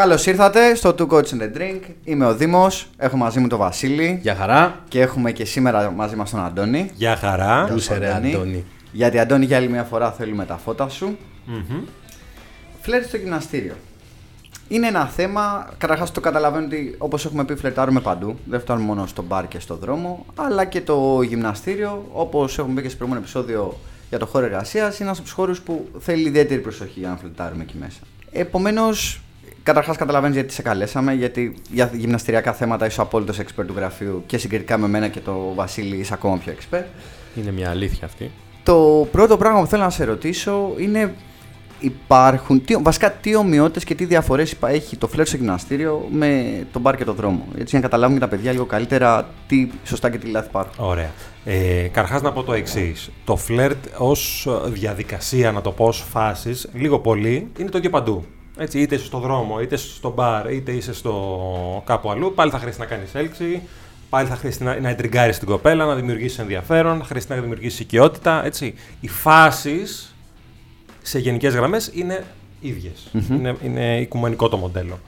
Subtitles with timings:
[0.00, 1.80] Καλώς ήρθατε στο Two Coach and a Drink.
[2.04, 2.86] Είμαι ο Δήμος.
[2.96, 4.18] Έχω μαζί μου τον Βασίλη.
[4.22, 4.84] Γεια χαρά.
[4.88, 6.90] Και έχουμε και σήμερα μαζί μας τον Αντώνη.
[6.94, 7.56] Γεια χαρά.
[7.56, 8.34] Γεια σου, Πούσε ρε Αντώνη.
[8.34, 8.64] Αντώνη.
[8.92, 11.16] Γιατί Αντώνη, για άλλη μια φορά θέλουμε τα φώτα σου.
[11.44, 11.80] Μμμ.
[12.80, 13.74] Φλερτ στο γυμναστήριο.
[14.68, 15.68] Είναι ένα θέμα.
[15.78, 18.38] Καταρχάς το καταλαβαίνω ότι όπως έχουμε πει, φλερτάρουμε παντού.
[18.44, 22.82] Δεν φτάνουμε μόνο στο μπαρ και στο δρόμο, αλλά και το γυμναστήριο, όπως έχουμε πει
[22.82, 26.28] και στο προηγούμενο επεισόδιο για το χώρο εργασίας, είναι ένας από τους χώρους που θέλει
[26.28, 28.00] ιδιαίτερη προσοχή αν φλερτάρουμε εκεί μέσα.
[28.32, 29.20] Επομένως,
[29.62, 34.22] καταρχάς καταλαβαίνεις γιατί σε καλέσαμε, γιατί για γυμναστηριακά θέματα είσαι ο απόλυτος expert του γραφείου
[34.26, 36.84] και συγκριτικά με μένα και το Βασίλη είσαι ακόμα πιο expert.
[37.36, 38.30] Είναι μια αλήθεια αυτή.
[38.62, 41.14] Το πρώτο πράγμα που θέλω να σε ρωτήσω είναι
[41.80, 46.44] υπάρχουν, τι, βασικά τι ομοιότητες και τι διαφορές υπά- έχει το φλερτ στο γυμναστήριο με
[46.72, 47.46] τον μπαρ και το δρόμο.
[47.52, 50.84] Έτσι για να καταλάβουν και τα παιδιά λίγο καλύτερα τι σωστά και τι λάθη υπάρχουν.
[50.84, 51.10] Ωραία.
[51.44, 53.10] Ε, Καρχά να πω το εξής.
[53.24, 58.24] Το φλερτ ως διαδικασία, να το πω ως φάσεις, λίγο πολύ είναι το ίδιο παντού.
[58.62, 62.50] Έτσι, είτε είσαι στο δρόμο, είτε είσαι στο μπαρ, είτε είσαι στο κάπου αλλού, πάλι
[62.50, 63.62] θα χρειαστεί να κάνεις έλξη,
[64.08, 67.80] πάλι θα χρειαστεί να, να εντριγκάρεις την κοπέλα, να δημιουργήσεις ενδιαφέρον, θα χρειαστεί να δημιουργήσεις
[67.80, 68.44] οικειότητα.
[68.44, 68.74] Έτσι.
[69.00, 70.14] Οι φάσεις
[71.02, 72.24] σε γενικές γραμμές είναι
[72.60, 73.10] ίδιες.
[73.30, 74.98] Είναι, είναι οικουμενικό το μοντέλο.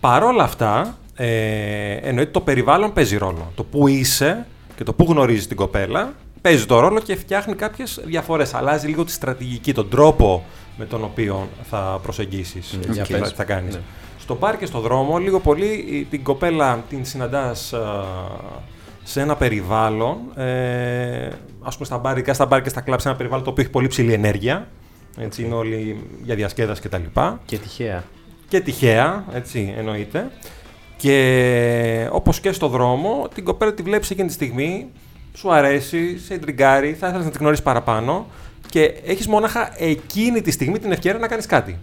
[0.00, 3.52] Παρόλα αυτά, ε, εννοείται το περιβάλλον παίζει ρόλο.
[3.54, 6.14] Το που είσαι και το που γνωρίζει την κοπέλα
[6.48, 8.54] παίζει το ρόλο και φτιάχνει κάποιες διαφορές.
[8.54, 10.44] Αλλάζει λίγο τη στρατηγική, τον τρόπο
[10.76, 12.78] με τον οποίο θα προσεγγίσεις.
[12.86, 13.32] Ναι, για τι πες.
[13.32, 13.74] θα κάνεις.
[13.74, 13.80] Ναι.
[14.18, 17.74] Στο μπαρ και στο δρόμο, λίγο πολύ η- την κοπέλα την συναντάς
[19.02, 20.16] σε ένα περιβάλλον.
[20.36, 21.28] Ε,
[21.62, 23.62] ας πούμε στα μπαρ, ειδικά στα μπαρ και στα κλαμπ, σε ένα περιβάλλον το οποίο
[23.62, 24.68] έχει πολύ ψηλή ενέργεια.
[25.18, 27.02] Έτσι, είναι όλοι για διασκέδαση κτλ.
[27.44, 28.04] Και τυχαία.
[28.48, 30.30] Και τυχαία, έτσι εννοείται.
[30.96, 34.86] Και όπως και στο δρόμο, την κοπέλα τη βλέπεις εκείνη τη στιγμή,
[35.34, 38.26] σου αρέσει, σε εντριγκάρει, θα ήθελες να την γνωρίσεις παραπάνω
[38.68, 41.78] και έχεις μόναχα εκείνη τη στιγμή την ευκαιρία να κάνεις κάτι.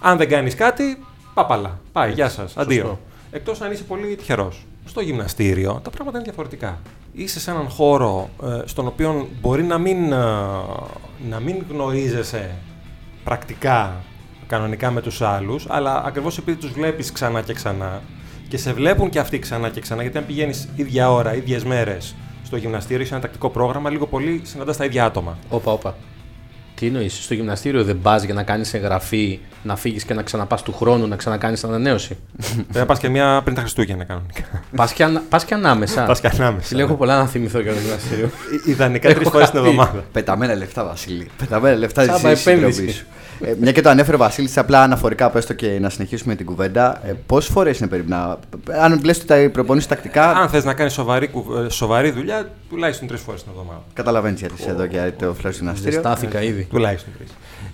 [0.00, 1.80] Αν δεν κάνεις κάτι, παπαλά.
[1.92, 2.80] Πάει, γεια σας, αντίο.
[2.80, 2.98] σωστό.
[3.30, 4.66] Εκτός αν είσαι πολύ τυχερός.
[4.84, 6.80] Στο γυμναστήριο τα πράγματα είναι διαφορετικά.
[7.12, 10.16] Είσαι σε έναν χώρο ε, στον οποίο μπορεί να μην, ε,
[11.28, 12.50] να μην γνωρίζεσαι
[13.24, 14.04] πρακτικά,
[14.46, 18.02] κανονικά με τους άλλους, αλλά ακριβώς επειδή τους βλέπεις ξανά και ξανά
[18.48, 22.14] και σε βλέπουν και αυτοί ξανά και ξανά, γιατί αν πηγαίνεις ίδια ώρα, ίδιες μέρες
[22.52, 25.38] στο γυμναστήριο, είσαι ένα τακτικό πρόγραμμα, λίγο πολύ συναντάς τα ίδια άτομα.
[25.50, 25.94] Όπα, όπα.
[26.82, 30.62] Τι εννοείς, στο γυμναστήριο δεν πας για να κάνεις εγγραφή, να φύγεις και να ξαναπάς
[30.62, 32.16] του χρόνου να ξανακάνεις ανανέωση;
[32.56, 34.42] Πρέπει να πας και μια πριν τα Χριστούγεννα κανονικά.
[34.76, 35.22] πας και, ανα...
[35.28, 36.04] πας και ανάμεσα.
[36.04, 36.96] Πας και ανάμεσα, Φίλε, έχω ναι.
[36.96, 38.30] πολλά να θυμηθώ για το γυμναστήριο.
[38.66, 39.70] Ε, Ιδανικά τρεις φορές την χαθεί.
[39.70, 40.04] εβδομάδα.
[40.12, 41.30] Πεταμένα λεφτά, Βασίλη.
[41.38, 42.90] Πεταμένα λεφτά Τσάμπα στη συντροφή επένδυση.
[42.98, 43.04] σου.
[43.44, 46.46] Ε, μια και το ανέφερε ο Βασίλης, απλά αναφορικά από έστω και να συνεχίσουμε την
[46.46, 47.00] κουβέντα.
[47.06, 48.38] Ε, Πόσες φορές είναι περίπου να.
[48.82, 52.50] Αν λες ότι τα προπονεί τακτικά, Αν θες να κάνεις σοβαρή, κου- ε, σοβαρή δουλειά,
[52.72, 53.82] τουλάχιστον τρεις φορές την εβδομάδα.
[53.92, 55.92] καταλαβαίνεις γιατί είσαι εδώ και γιατί το φλερτ στο γυμναστήριο.
[55.92, 56.64] Ζεστάθηκα ήδη.
[56.64, 57.30] Τουλάχιστον τρεις.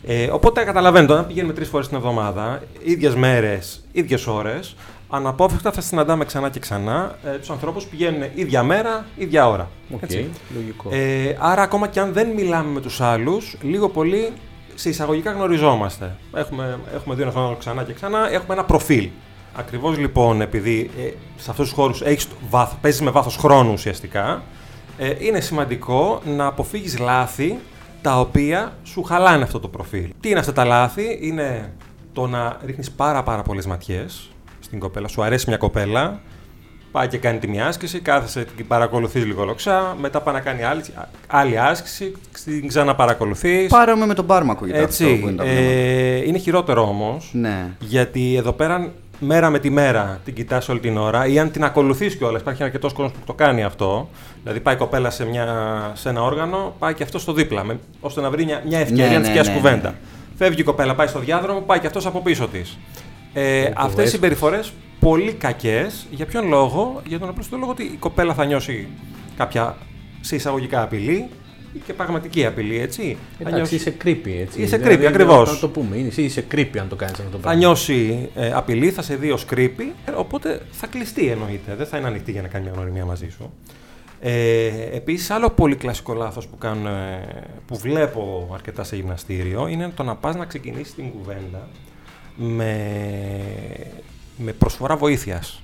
[0.06, 4.76] Ε, οπότε καταλαβαίνετε, αν πηγαίνουμε τρεις φορές την εβδομάδα, ίδιες μέρες, ίδιες ώρες,
[5.08, 9.68] αναπόφευκτα θα συναντάμε ξανά και ξανά ε, τους ανθρώπους που πηγαίνουν ίδια μέρα, ίδια ώρα.
[9.94, 10.30] Οκ, Έτσι.
[10.54, 10.88] λογικό.
[10.92, 14.32] Ε, άρα, ακόμα και αν δεν μιλάμε με τους άλλους, λίγο πολύ
[14.74, 16.16] σε εισαγωγικά γνωριζόμαστε.
[16.34, 19.08] Έχουμε, έχουμε δει ένα τον άλλο ξανά και ξανά, έχουμε ένα προφίλ.
[19.54, 21.02] Ακριβώς λοιπόν, επειδή ε,
[21.36, 22.02] σε αυτούς τους χώρους
[22.80, 24.42] παίζεις με βάθος χρόνου ουσιαστικά,
[24.98, 27.58] ε, είναι σημαντικό να αποφύγεις λάθη
[28.02, 30.10] τα οποία σου χαλάνε αυτό το προφίλ.
[30.20, 31.72] Τι είναι αυτά τα λάθη, είναι
[32.12, 35.08] το να ρίχνεις πάρα, πάρα πολλές ματιές στην κοπέλα.
[35.08, 36.20] Σου αρέσει μια κοπέλα,
[36.92, 40.62] πάει και κάνει τη μια άσκηση, κάθεσαι, την παρακολουθείς λίγο λοξά, μετά πάει να κάνει
[40.62, 40.82] άλλη,
[41.26, 42.12] άλλη άσκηση,
[42.44, 43.70] την ξαναπαρακολουθείς.
[43.70, 45.18] Πάραμε με τον μπάρμα ακούγεται αυτό Έτσι.
[45.18, 45.70] που είναι το πρόβλημα.
[45.70, 47.30] Ε, είναι χειρότερο όμως.
[47.32, 47.66] Ναι.
[47.78, 51.64] Γιατί εδώ πέρα μέρα με τη μέρα την κοιτάς όλη την ώρα ή αν την
[51.64, 52.40] ακολουθείς κιόλας.
[52.40, 54.08] Υπάρχει αρκετός κόσμος που το κάνει αυτό.
[54.42, 55.46] Δηλαδή πάει η κοπέλα σε, μια,
[55.94, 59.06] σε ένα όργανο, πάει και αυτό στο δίπλα, με, ώστε να βρει μια, μια ευκαιρία
[59.08, 59.88] Ναι, να τη ναι, πιάσει ναι, κουβέντα.
[59.90, 59.96] ναι.
[60.36, 62.78] Φεύγει η κοπέλα, πάει στο διάδρομο, πάει και αυτός από πίσω της.
[63.32, 64.08] Ε, Ω, Αυτές οι έσχος.
[64.10, 66.06] συμπεριφορές πολύ κακές.
[66.10, 68.88] Για ποιον λόγο, για τον απλό λόγο ότι η κοπέλα θα νιώσει
[69.36, 69.76] κάποια
[70.20, 71.28] σε εισαγωγικά απειλή ή
[71.86, 73.16] και πραγματική απειλή, έτσι.
[73.30, 74.62] Θα Εντάξει, νιώσει- είσαι creepy, έτσι.
[74.62, 75.50] Είσαι Δηλαδή, creepy, ακριβώς.
[75.52, 75.96] Να το πούμε.
[75.96, 77.58] Είναι, εσύ είσαι creepy αν το κάνεις αυτό το θα πράγμα.
[77.58, 81.74] νιώσει ε, απειλή, θα σε δει ως creepy, ε, οπότε θα κλειστεί εννοείται.
[81.74, 83.52] Δεν θα είναι ανοιχτή για να κάνει μια γνωριμία μαζί σου.
[84.20, 87.20] Ε, Επίσης, άλλο πολύ κλασικό λάθος που, κάνουν, ε,
[87.66, 91.68] που βλέπω αρκετά σε γυμναστήριο είναι το να πας να ξεκινήσεις την κουβέντα
[92.36, 92.84] με,
[94.36, 95.62] με προσφορά βοήθειας.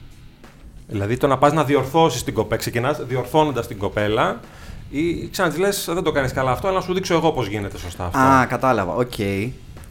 [0.88, 4.40] Δηλαδή το να πας να διορθώσεις την κοπέλα, ξεκινάς διορθώνοντας την κοπέλα
[4.98, 7.46] ή ξανά τη λε: Δεν το κάνεις καλά αυτό, αλλά να σου δείξω εγώ πώς
[7.46, 8.18] γίνεται σωστά αυτό.
[8.18, 8.94] Α, κατάλαβα.
[8.94, 9.18] Οκ.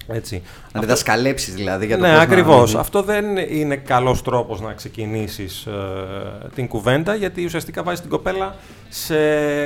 [0.07, 0.41] Έτσι.
[0.73, 2.75] Να δασκαλέψει δηλαδή για το ναι, πώς να- ακριβώς.
[2.75, 5.67] Αυτό δεν είναι καλός τρόπος να ξεκινήσεις
[6.55, 8.55] την κουβέντα, γιατί ουσιαστικά βάζεις την κοπέλα
[8.89, 9.15] σε.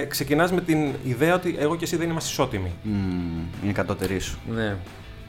[0.06, 2.72] Ξεκινάς με την ιδέα ότι εγώ και εσύ δεν είμαστε ισότιμοι.
[2.84, 4.38] Μμμ, είναι κατώτερη σου.
[4.56, 4.76] Ναι.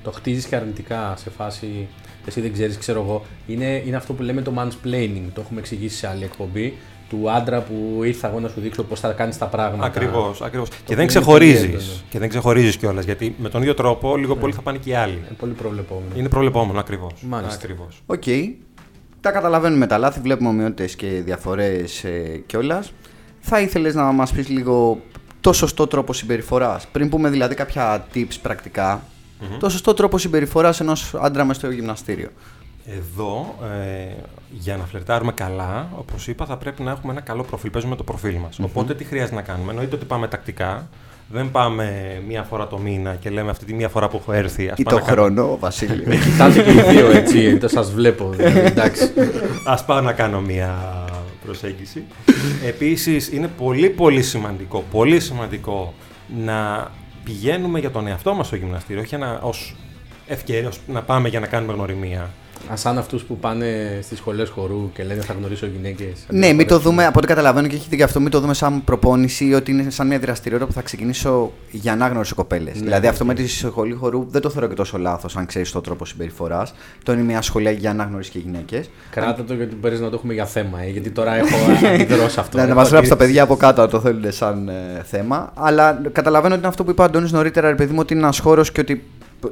[0.08, 1.88] Το χτίζεις και αρνητικά σε φάση.
[2.26, 3.24] Εσύ δεν ξέρεις, ξέρω εγώ.
[3.46, 5.22] Είναι, είναι αυτό που λέμε το mansplaining.
[5.34, 6.76] Το έχουμε εξηγήσει σε άλλη εκπομπή.
[7.08, 9.86] Του άντρα που ήρθα εγώ να σου δείξω πώς θα κάνεις τα πράγματα.
[9.86, 10.42] Ακριβώς.
[10.42, 10.68] Ακριβώς.
[10.68, 11.60] Και οποίο δεν είναι ξεχωρίζεις.
[11.60, 11.92] πολύ έντονο.
[12.08, 13.04] Και δεν ξεχωρίζεις κιόλας.
[13.04, 15.12] Γιατί με τον ίδιο τρόπο λίγο πολύ θα πάνε και οι άλλοι.
[15.12, 16.12] Είναι πολύ προβλεπόμενο.
[16.16, 17.12] Είναι προβλεπόμενο ακριβώς.
[17.20, 17.54] Μάλιστα.
[17.54, 18.02] Ακριβώς.
[18.06, 18.24] Οκ.
[19.20, 22.92] Τα καταλαβαίνουμε τα λάθη, βλέπουμε ομοιότητες και διαφορές ε, κιόλας.
[23.40, 25.00] Θα ήθελες να μας πεις λίγο
[25.40, 26.86] το σωστό τρόπο συμπεριφοράς.
[26.92, 28.36] Πριν πούμε δηλαδή κάποια tips
[29.38, 32.28] πρακτικά το σωστό τρόπο συμπεριφοράς ενός άντρα μες στο γυμναστήριο.
[32.86, 34.12] Εδώ, ε,
[34.50, 37.70] για να φλερτάρουμε καλά, όπως είπα, θα πρέπει να έχουμε ένα καλό προφίλ.
[37.70, 38.58] Παίζουμε το προφίλ μας.
[38.58, 40.88] Οπότε, τι χρειάζεται να κάνουμε; Εννοείται ότι πάμε τακτικά.
[41.32, 41.92] Δεν πάμε
[42.28, 44.68] μία φορά το μήνα και λέμε αυτή τη μία φορά που έχω έρθει.
[44.68, 46.18] Ας Ή πάω το να κάνω- χρόνο, Βασίλη.
[46.18, 48.30] Κοιτάτε και οι δύο έτσι, δεν σας βλέπω.
[48.30, 49.12] Δηλαδή, εντάξει.
[49.66, 50.74] Ας πάω να κάνω μία
[51.44, 52.04] προσέγγιση.
[52.66, 55.94] Επίσης, είναι πολύ πολύ σημαντικό, πολύ σημαντικό
[56.44, 56.90] να
[57.28, 59.74] πηγαίνουμε για τον εαυτό μας στο γυμναστήριο, όχι να, ως
[60.26, 62.30] ευκαιρία, ως να πάμε για να κάνουμε γνωριμία.
[62.72, 66.26] Α, σαν αυτούς που πάνε στις σχολές χορού και λένε θα γνωρίσω γυναίκες.
[66.30, 68.84] ναι, μην το δούμε, από ό,τι καταλαβαίνω και έχει δίκιο αυτό, μην το δούμε σαν
[68.84, 72.74] προπόνηση ότι είναι σαν μια δραστηριότητα που θα ξεκινήσω για ανάγνωση κοπέλες.
[72.74, 73.28] Ναι, δηλαδή, αυτό οκ.
[73.30, 76.74] με τη σχολή χορού δεν το θεωρώ και τόσο λάθος, αν ξέρεις τον τρόπο συμπεριφοράς.
[77.02, 78.90] Το είναι μια σχολεία για ανάγνωση και γυναίκες.
[79.10, 80.82] Κράτα το γιατί μπορείς να το έχουμε για θέμα.
[80.82, 81.56] ε, γιατί τώρα έχω
[81.94, 82.56] αντιδρώ σε αυτό.
[82.56, 83.16] Ναι, να Έχω μας γράψει τα αντίρρηση.
[83.16, 85.52] παιδιά από κάτω αν το θέλουν σαν ε, θέμα.
[85.54, 88.22] Αλλά καταλαβαίνω ότι είναι αυτό που είπε ο Αντώνης νωρίτερα, ρε παιδί μου, ότι είναι
[88.22, 89.04] ένας χώρος και ότι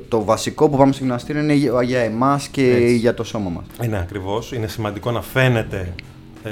[0.09, 2.97] το βασικό που πάμε στο γυμναστήριο είναι για- για εμάς και Έτσι.
[2.97, 3.65] για το σώμα μας.
[3.81, 4.53] Ε, ναι, ακριβώς.
[4.53, 5.93] Είναι σημαντικό να φαίνεται,
[6.45, 6.51] ε,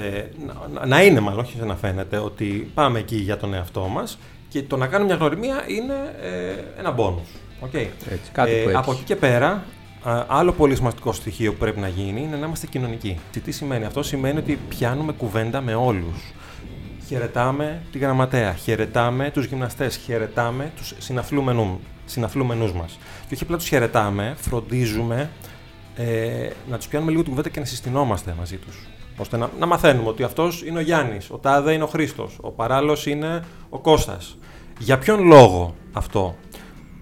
[0.74, 4.62] να, να είναι μάλλον, όχι να φαίνεται, ότι πάμε εκεί για τον εαυτό μας και
[4.62, 7.28] το να κάνουμε μια γνωριμία είναι ε, ένα μπόνους.
[7.60, 7.74] Οκ.
[7.74, 8.74] Έτσι, κάτι που έχεις.
[8.74, 9.64] από εκεί και πέρα,
[10.02, 13.18] α, άλλο πολύ σημαντικό στοιχείο που πρέπει να γίνει είναι να είμαστε κοινωνικοί.
[13.32, 16.32] Τι, τι σημαίνει αυτό, σημαίνει ότι πιάνουμε κουβέντα με όλους.
[17.08, 21.68] Χαιρετάμε τη γραμματέα, χαιρετάμε τους γυμναστές, χαιρετάμε τους συναθλούμενους,
[22.06, 22.98] συναφλούμενους μας.
[23.28, 25.30] Και όχι απλά τους χαιρετάμε, φροντίζουμε
[25.96, 28.86] ε, να τους πιάνουμε λίγο την κουβέντα και να συστηνόμαστε μαζί τους.
[29.16, 32.50] Ώστε να, να μαθαίνουμε ότι αυτός είναι ο Γιάννης, ο Τάδε είναι ο Χρήστος, ο
[32.50, 34.38] παράλληλος είναι ο Κώστας.
[34.78, 36.36] Για ποιον λόγο αυτό;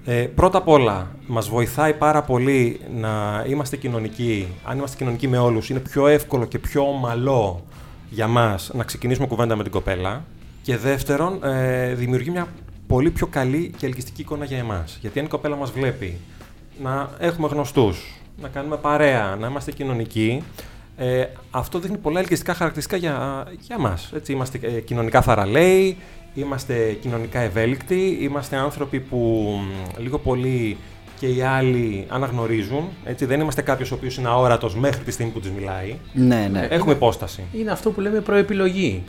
[0.04, 4.48] Ε, πρώτα απ' όλα, μας βοηθάει πάρα πολύ να είμαστε κοινωνικοί.
[4.64, 7.64] Αν είμαστε κοινωνικοί με όλους, είναι πιο εύκολο και πιο ομαλό
[8.10, 10.24] για μας να ξεκινήσουμε κουβέντα με την κοπέλα.
[10.62, 12.46] Και δεύτερον, ε, δημιουργεί μια
[12.92, 14.98] πολύ πιο καλή και ελκυστική εικόνα για εμάς.
[15.00, 16.18] Γιατί αν η κοπέλα μας βλέπει
[16.82, 20.42] να έχουμε γνωστούς, να κάνουμε παρέα, να είμαστε κοινωνικοί,
[20.96, 24.10] ε, αυτό δείχνει πολλά ελκυστικά χαρακτηριστικά για, για μας.
[24.14, 25.96] Έτσι, είμαστε ε, κοινωνικά θαραλέοι,
[26.34, 29.16] είμαστε κοινωνικά ευέλικτοι, είμαστε άνθρωποι που
[29.60, 30.76] μ, λίγο πολύ
[31.18, 32.88] και οι άλλοι αναγνωρίζουν.
[33.04, 35.96] Έτσι, δεν είμαστε κάποιος ο οποίος είναι αόρατος μέχρι τη στιγμή που της μιλάει.
[36.12, 36.66] Ναι, ναι.
[36.70, 37.42] Έχουμε υπόσταση.
[37.52, 39.02] Είναι αυτό που λέμε προεπιλογή.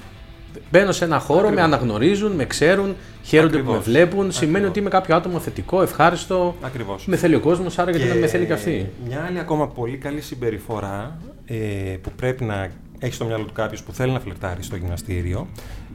[0.72, 3.86] Μπαίνω σε ένα χώρο, με αναγνωρίζουν, με ξέρουν, χαίρονται που με Ακριβώς.
[3.94, 4.70] βλέπουν, σημαίνει Ακριβώς.
[4.70, 6.56] ότι είμαι κάποιο άτομο θετικό, ευχάριστο.
[6.62, 7.06] Ακριβώς.
[7.06, 8.90] Με θέλει ο κόσμος, άρα γιατί να με θέλει και αυτή.
[9.08, 11.56] Μια άλλη ακόμα πολύ καλή συμπεριφορά ε,
[12.02, 15.48] που πρέπει να έχει στο μυαλό του κάποιος που θέλει να φλερτάρει στο γυμναστήριο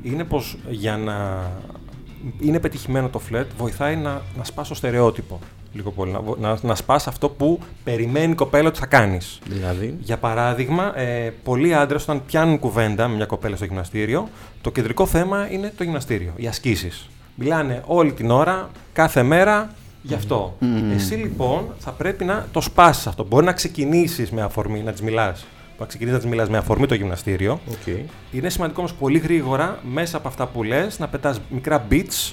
[0.03, 1.47] είναι πως για να
[2.41, 5.39] είναι πετυχημένο το φλερτ βοηθάει να, να σπάσει το στερεότυπο.
[5.73, 6.13] Λίγο πολύ.
[6.13, 9.39] Να, να, να σπάσει αυτό που περιμένει η κοπέλα ότι θα κάνεις.
[9.49, 14.29] Δηλαδή; Για παράδειγμα, ε, πολλοί άντρες όταν πιάνουν κουβέντα με μια κοπέλα στο γυμναστήριο,
[14.61, 17.09] το κεντρικό θέμα είναι το γυμναστήριο, οι ασκήσεις.
[17.40, 20.56] Μιλάνε όλη την ώρα, κάθε μέρα γι' αυτό.
[20.94, 23.24] Εσύ λοιπόν θα πρέπει να το σπάσεις αυτό.
[23.24, 25.46] Μπορεί να ξεκινήσεις με αφορμή να τη μιλάς.
[25.79, 27.60] Να ξεκινήσεις να τη μιλάς με αφορμή το γυμναστήριο.
[27.70, 28.01] Okay.
[28.31, 32.32] Είναι σημαντικό όμως πολύ γρήγορα μέσα από αυτά που λες να πετάς μικρά beats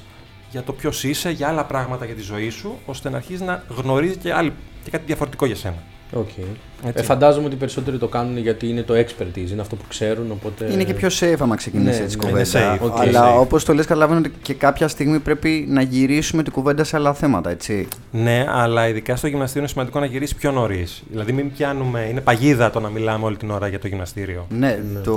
[0.52, 3.64] για το ποιος είσαι, για άλλα πράγματα για τη ζωή σου, ώστε να αρχίσεις να
[3.68, 4.54] γνωρίζεις και, άλλη,
[4.84, 5.84] και κάτι διαφορετικό για σένα.
[6.14, 6.56] Okay.
[6.88, 7.00] Έτσι.
[7.00, 10.32] Ε, φαντάζομαι ότι οι περισσότεροι το κάνουν γιατί είναι το expertise, είναι αυτό που ξέρουν.
[10.32, 10.72] Οπότε...
[10.74, 12.60] Είναι και πιο safe άμα ξεκινήσει Ναι, έτσι ναι, κουβέντα.
[12.60, 13.00] είναι safe, okay.
[13.00, 13.40] Αλλά safe.
[13.40, 17.14] όπως το λες, καταλαβαίνω ότι και κάποια στιγμή πρέπει να γυρίσουμε την κουβέντα σε άλλα
[17.14, 17.88] θέματα, έτσι.
[18.12, 21.04] Ναι, αλλά ειδικά στο γυμναστήριο είναι σημαντικό να γυρίσεις πιο νωρίς.
[21.12, 22.08] Δηλαδή, μην πιάνουμε.
[22.10, 24.48] Είναι παγίδα το να μιλάμε όλη την ώρα για το γυμναστήριο.
[24.50, 25.16] Ναι, Το,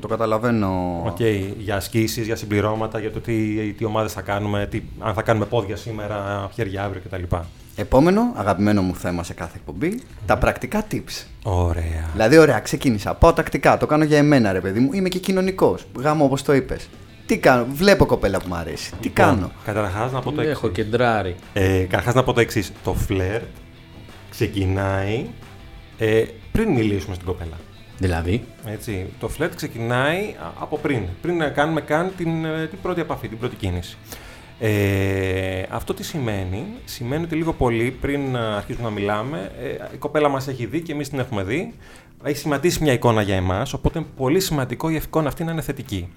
[0.00, 1.02] το καταλαβαίνω.
[1.06, 1.20] Οκ,
[1.58, 3.32] για ασκήσεις, για συμπληρώματα, για το τι,
[3.72, 7.36] τι ομάδες θα κάνουμε, τι, αν θα κάνουμε πόδια σήμερα, χέρια αύριο κτλ.
[7.76, 11.24] Επόμενο, αγαπημένο μου θέμα σε κάθε εκπομπή, τα πρακτικά tips.
[11.42, 12.08] Ωραία.
[12.12, 13.14] Δηλαδή, ωραία, ξεκίνησα.
[13.14, 14.92] Πάω τακτικά, το κάνω για εμένα, ρε παιδί μου.
[14.92, 15.86] Είμαι και κοινωνικός.
[15.98, 16.88] Κάνω όπως το είπες.
[17.26, 18.92] Τι κάνω, βλέπω κοπέλα που μου αρέσει.
[19.00, 19.50] Τι κάνω.
[19.64, 20.84] Καταρχάς να πω το Έχω εξής.
[20.84, 21.34] κεντράρει.
[21.52, 22.72] Ε, Καταρχάς να πω το εξής.
[22.84, 23.44] Το φλερτ
[24.30, 25.26] ξεκινάει
[25.98, 27.56] ε, πριν μιλήσουμε στην κοπέλα.
[27.98, 31.02] Δηλαδή; Έτσι, το φλερτ ξεκινάει α- από πριν.
[31.22, 33.96] Πριν να κάνουμε καν την, ε, την πρώτη επαφή, την πρώτη κίνηση.
[34.62, 39.96] Ε, αυτό τι σημαίνει, σημαίνει ότι λίγο πολύ πριν να αρχίσουμε να μιλάμε, ε, η
[39.96, 41.74] κοπέλα μας έχει δει και εμείς την έχουμε δει,
[42.22, 45.60] έχει σχηματίσει μια εικόνα για εμάς, οπότε είναι πολύ σημαντικό η εικόνα αυτή να είναι
[45.60, 46.08] θετική.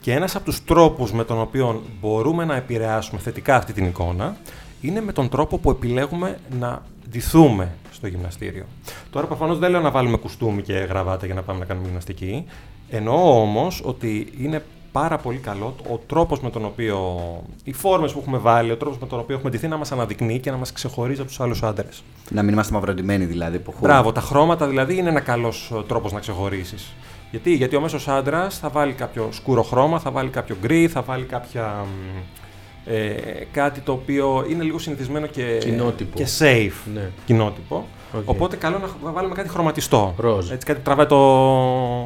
[0.00, 4.36] Και ένας από τους τρόπους με τον οποίο μπορούμε να επηρεάσουμε θετικά αυτή την εικόνα,
[4.80, 8.64] είναι με τον τρόπο που επιλέγουμε να ντυθούμε στο γυμναστήριο.
[9.10, 12.44] Τώρα προφανώς δεν λέω να βάλουμε κουστούμι και γραβάτα για να πάμε να κάνουμε γυμναστική.
[12.90, 17.18] Εννοώ όμως ότι είναι πάρα πολύ καλό ο τρόπος με τον οποίο.
[17.64, 20.38] οι φόρμες που έχουμε βάλει, ο τρόπος με τον οποίο έχουμε ντυθεί να μας αναδεικνύει
[20.38, 22.02] και να μας ξεχωρίζει από τους άλλους άντρες.
[22.30, 23.58] Να μην είμαστε μαυροντημένοι δηλαδή.
[23.58, 26.94] Που Μπράβο, τα χρώματα δηλαδή είναι ένα καλός τρόπος να ξεχωρίσεις.
[27.30, 31.02] Γιατί, Γιατί ο μέσος άντρας θα βάλει κάποιο σκούρο χρώμα, θα βάλει κάποιο γκρι, θα
[31.02, 31.84] βάλει κάποια.
[32.86, 33.12] Ε,
[33.52, 36.16] κάτι το οποίο είναι λίγο συνηθισμένο και, Κοινότυπο.
[36.16, 36.90] και safe.
[36.94, 37.10] Ναι.
[37.26, 37.86] Κοινότυπο.
[38.18, 38.22] Οκ.
[38.28, 40.14] Οπότε καλό να βάλουμε κάτι χρωματιστό.
[40.16, 40.50] Ροζ.
[40.50, 41.16] Έτσι κάτι τραβάει το,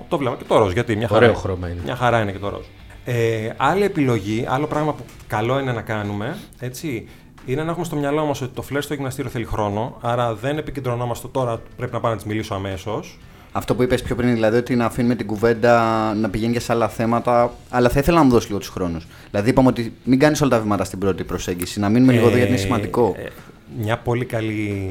[0.09, 0.73] το βλέμμα και το ροζ.
[0.73, 1.39] Γιατί μια χαρά, Ωραίο είναι.
[1.39, 1.81] χρώμα είναι.
[1.85, 2.65] Μια χαρά είναι και το ροζ.
[3.05, 7.09] Ε, άλλη επιλογή, άλλο πράγμα που καλό είναι να κάνουμε, έτσι,
[7.47, 9.97] είναι να έχουμε στο μυαλό μας ότι το φλερτ στο γυμναστήριο θέλει χρόνο.
[10.01, 13.19] Άρα δεν επικεντρωνόμαστε τώρα, πρέπει να πάω να τη μιλήσω αμέσως.
[13.57, 16.73] Αυτό που είπες πιο πριν, δηλαδή ότι να αφήνουμε την κουβέντα να πηγαίνει και σε
[16.73, 17.53] άλλα θέματα.
[17.69, 19.07] Αλλά θα ήθελα να μου δώσει λίγο τους χρόνους.
[19.31, 21.81] Δηλαδή, είπαμε ότι μην κάνεις όλα τα βήματα στην πρώτη προσέγγιση.
[21.81, 23.15] Να μείνουμε λίγο εδώ γιατί είναι σημαντικό.
[23.19, 23.27] Ε,
[23.81, 24.91] μια πολύ καλή.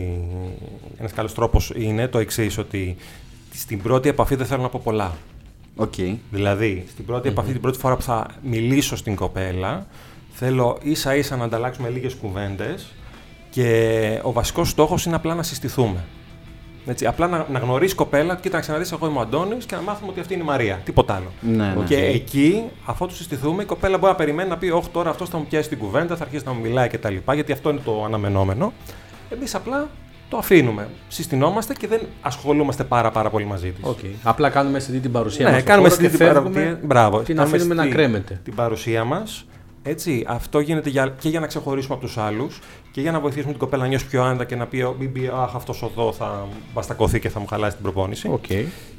[0.98, 2.96] Ένας καλός τρόπος είναι το εξής, ότι
[3.54, 5.12] στην πρώτη επαφή δεν θέλω να πω πολλά.
[5.76, 5.94] Οκ.
[6.32, 9.88] Δηλαδή, στην πρώτη επαφή, την πρώτη φορά που θα μιλήσω στην κοπέλα,
[10.32, 12.94] θέλω ίσα ίσα να ανταλλάξουμε λίγες κουβέντες
[13.50, 16.04] και ο βασικός στόχος είναι απλά να συστηθούμε.
[16.86, 19.56] Έτσι, απλά να, να γνωρίσει η κοπέλα ότι κοίτα να ξαναδείς, εγώ είμαι ο Αντώνης
[19.56, 20.82] και να μάθουμε ότι αυτή είναι η Μαρία.
[20.86, 21.32] Τίποτα άλλο.
[21.42, 21.84] Ναι, ναι.
[21.86, 25.26] Και εκεί, αφού τους συστηθούμε, η κοπέλα μπορεί να περιμένει να πει: Όχι, τώρα αυτός
[25.26, 27.16] θα μου πιάσει την κουβέντα, θα αρχίσει να μου μιλάει κτλ.
[27.34, 28.74] Γιατί αυτό είναι το αναμενόμενο.
[29.30, 29.90] Εμείς απλά
[30.30, 30.88] το αφήνουμε.
[31.08, 33.84] Συστηνόμαστε και δεν ασχολούμαστε πάρα, πάρα πολύ μαζί της.
[33.84, 34.00] Οκ.
[34.24, 35.64] Απλά κάνουμε αισθητή την παρουσία Ναι, μας.
[35.64, 36.80] κάνουμε στην αισθητή την παρουσία.
[36.84, 37.20] Μπράβο.
[37.20, 38.40] Την κάνουμε αφήνουμε να αισθητή κρέμεται.
[38.44, 39.46] Την παρουσία μας.
[39.88, 42.60] Έτσι, αυτό γίνεται για, και για να ξεχωρίσουμε από τους άλλους
[42.92, 45.32] και για να βοηθήσουμε την κοπέλα να νιώσει πιο άνετα και να πει: Μην πει,
[45.34, 48.28] Αχ, αυτός εδώ θα μπαστακωθεί και θα μου χαλάσει την προπόνηση.
[48.32, 48.46] Οκ.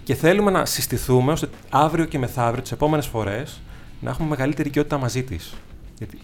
[0.04, 3.60] Και θέλουμε να συστηθούμε ώστε αύριο και μεθαύριο, τις επόμενες φορές,
[4.00, 5.54] να έχουμε μεγαλύτερη οικειότητα μαζί της.
[5.98, 6.18] Γιατί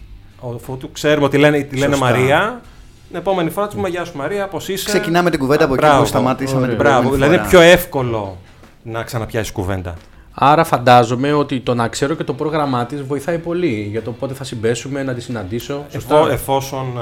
[0.55, 2.11] αφού του ξέρουμε ότι λένε, τη λένε Σωστά.
[2.11, 2.61] Μαρία,
[3.07, 5.83] την επόμενη φορά του πούμε Γεια σου Μαρία, πώς είσαι; Ξεκινάμε την κουβέντα από εκεί
[5.85, 6.01] Μπράβο.
[6.01, 6.69] που σταματήσαμε Ωραία.
[6.69, 7.63] την Μπράβο, προηγούμενη δηλαδή είναι φορά.
[7.65, 8.37] πιο εύκολο
[8.83, 9.95] να ξαναπιάσεις κουβέντα.
[10.33, 14.33] Άρα φαντάζομαι ότι το να ξέρω και το πρόγραμμά της βοηθάει πολύ για το πότε
[14.33, 15.85] θα συμπέσουμε, να τη συναντήσω.
[15.89, 16.17] Σωστά.
[16.17, 16.99] Εφό, εφόσον.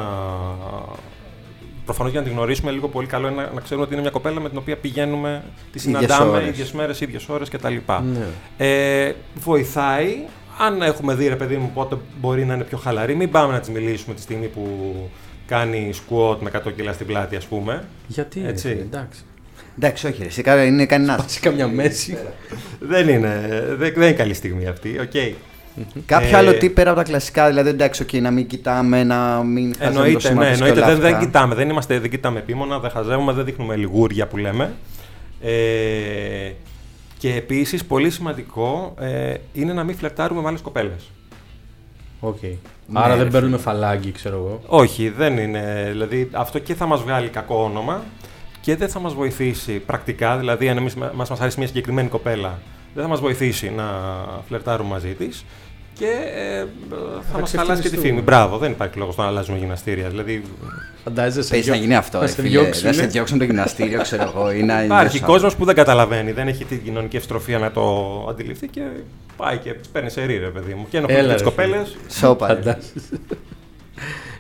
[1.86, 4.12] Προφανώς για να την γνωρίσουμε λίγο πολύ καλό είναι να, να ξέρουμε ότι είναι μια
[4.12, 6.48] κοπέλα με την οποία πηγαίνουμε, τη συναντάμε ώρες.
[6.48, 7.76] ίδιες μέρες, ίδιες ώρες κτλ.
[8.14, 8.26] Ναι.
[8.58, 10.26] Ε, βοηθάει.
[10.60, 13.60] Αν έχουμε δει, ρε παιδί μου, πότε μπορεί να είναι πιο χαλαρή, μην πάμε να
[13.60, 14.70] της μιλήσουμε τη στιγμή που
[15.48, 17.84] κάνει squat με 100 κιλά στην πλάτη, ας πούμε.
[18.08, 18.70] Γιατί Έτσι.
[18.70, 18.82] έτσι.
[18.82, 19.22] εντάξει.
[19.77, 21.22] Εντάξει, όχι, ρε, εσύ κα- είναι κανένας.
[21.22, 22.18] Πάσει καμιά μέση.
[22.80, 25.00] δεν, είναι, δεν, δεν είναι καλή στιγμή αυτή.
[25.00, 25.34] οκ.
[26.06, 29.44] Κάποιο Ε, άλλο τι πέρα από τα κλασικά, δηλαδή εντάξει, okay, να μην κοιτάμε, να
[29.44, 30.82] μην χαζεύουμε το Εννοείται, σώμα ναι, της και εννοείται.
[30.86, 31.25] όλα Δεν, δεν αυτά.
[31.25, 34.74] κοιτάμε, δεν, είμαστε, δεν κοιτάμε επίμονα, δεν χαζεύουμε, δεν δείχνουμε λιγούρια που λέμε.
[35.41, 36.51] Ε,
[37.18, 41.12] και επίσης, πολύ σημαντικό ε, είναι να μην φλερτάρουμε με άλλες κοπέλες.
[42.20, 42.41] Οκ.
[42.41, 44.62] Ναι, Άρα ρε δεν παίρνουμε φαλάγγι, ξέρω εγώ.
[44.65, 45.88] Όχι, δεν είναι.
[45.91, 48.03] Δηλαδή, αυτό και θα μας βγάλει κακό όνομα
[48.62, 50.38] και δεν θα μας βοηθήσει πρακτικά.
[50.38, 52.60] Δηλαδή, αν εμείς, μας, μας αρέσει μια συγκεκριμένη κοπέλα,
[52.94, 53.84] δεν θα μας βοηθήσει να
[54.48, 55.46] φλερτάρουμε μαζί της.
[55.94, 56.65] Και ε,
[57.32, 58.08] θα, μας χαλάσει και τη ξεφτυλιστούμε.
[58.10, 58.22] φήμη.
[58.22, 60.10] Μπράβο, δεν υπάρχει λόγος να αλλάζουμε γυμναστήρια.
[60.10, 60.44] Δηλαδή,
[61.03, 61.50] Φαντάζεσαι.
[61.50, 62.48] Παίζει να γίνει αυτό, Να ρε, σε φίλε.
[62.50, 62.88] διώξουνε.
[62.88, 64.51] Να σε διώξουν το γυμναστήριο, ξέρω εγώ.
[64.51, 67.84] ή να Υπάρχει νιώσω κόσμος που δεν καταλαβαίνει, δεν έχει την κοινωνική ευστροφία να το
[68.30, 68.82] αντιληφθεί και
[69.38, 70.86] πάει και τις παίρνει σε ρί, ρε παιδί μου.
[70.89, 71.98] Και Έλα, ενοχλεί ρε, τι κοπέλες.
[72.10, 72.60] Σόπα.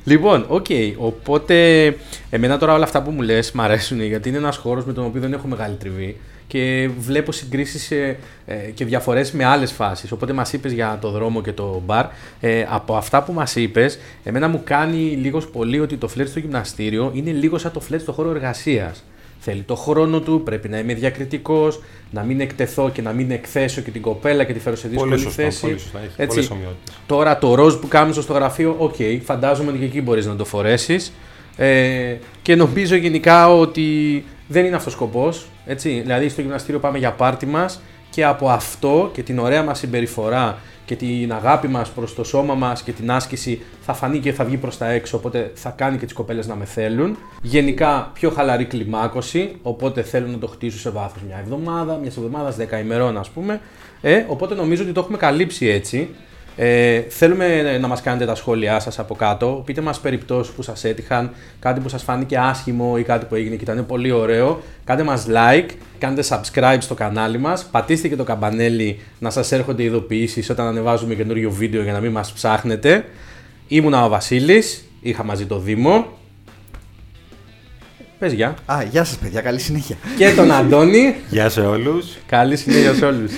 [0.05, 0.17] Ρε.
[0.17, 0.37] Φαντάζεσαι.
[0.37, 0.65] Λοιπόν, οκ.
[0.97, 1.85] Οπότε,
[2.29, 5.05] εμένα τώρα όλα αυτά που μου λες μ' αρέσουν γιατί είναι ένας χώρος με τον
[5.05, 6.17] οποίο δεν έχω μεγάλη τριβή
[6.51, 10.11] και βλέπω συγκρίσεις ε, ε, και διαφορές με άλλες φάσεις.
[10.11, 12.05] Οπότε μας είπες για το δρόμο και το μπαρ.
[12.39, 16.39] Ε, από αυτά που μας είπες, εμένα μου κάνει λίγος πολύ ότι το φλερτ στο
[16.39, 19.03] γυμναστήριο είναι λίγο σαν το φλερτ στο χώρο εργασίας.
[19.43, 21.81] Θέλει το χρόνο του, πρέπει να είμαι διακριτικός,
[22.11, 25.09] να μην εκτεθώ και να μην εκθέσω και την κοπέλα και τη φέρω σε δύσκολη
[25.09, 25.61] Πολύ σωστό, θέση.
[25.61, 25.99] πολύ σωστά.
[25.99, 26.25] Έχει Έτσι.
[26.35, 26.93] πολλές ομοιότητες.
[27.05, 31.13] Τώρα το ροζ πουκάμισο στο γραφείο, οκ, φαντάζομαι ότι και εκεί μπορείς να το φορέσεις.
[31.57, 35.45] Ε, και νομίζω γενικά ότι δεν είναι αυτός ο σκοπός.
[35.65, 35.99] Έτσι.
[36.01, 40.57] Δηλαδή στο γυμναστήριο πάμε για πάρτι μας και από αυτό και την ωραία μας συμπεριφορά
[40.85, 44.43] και την αγάπη μας προς το σώμα μας και την άσκηση θα φανεί και θα
[44.43, 47.17] βγει προς τα έξω, οπότε θα κάνει και τις κοπέλες να με θέλουν.
[47.41, 52.55] Γενικά πιο χαλαρή κλιμάκωση, οπότε θέλουν να το χτίσουν σε βάθος μια εβδομάδα, μιας εβδομάδας,
[52.55, 53.61] δέκα ημερών ας πούμε.
[54.01, 56.09] Ε, οπότε νομίζω ότι το έχουμε καλύψει έτσι.
[56.55, 59.61] Ε, θέλουμε να μας κάνετε τα σχόλιά σας από κάτω.
[59.65, 63.55] Πείτε μας περιπτώσεις που σας έτυχαν, κάτι που σας φάνηκε άσχημο ή κάτι που έγινε
[63.55, 64.61] και ήταν πολύ ωραίο.
[64.83, 69.83] Κάντε μας like, κάντε subscribe στο κανάλι μας, πατήστε και το καμπανέλι να σας έρχονται
[69.83, 73.05] ειδοποιήσεις όταν ανεβάζουμε καινούριο βίντεο για να μην μας ψάχνετε.
[73.67, 76.05] Ήμουνα ο Βασίλης, είχα μαζί το Δήμο.
[78.19, 78.55] Πες γεια.
[78.65, 79.95] Α, γεια σας παιδιά, καλή συνέχεια.
[80.17, 81.15] Και τον Αντώνη.
[81.29, 82.17] Γεια σε όλους.
[82.25, 83.31] Καλή συνέχεια σε όλους.